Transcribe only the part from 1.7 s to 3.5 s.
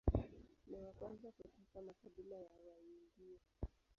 makabila ya Waindio.